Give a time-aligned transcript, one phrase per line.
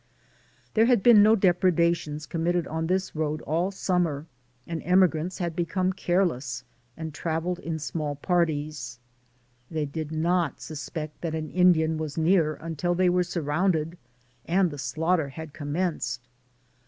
[0.73, 4.25] There had been no depredations committed on this road all Summer,
[4.65, 6.63] and emigrants had become careless
[6.97, 8.97] and traveled in small par ties.
[9.69, 13.95] They did not suspect that an Indian was near until they were surrounded,
[14.45, 16.27] and the slaughter had commenced.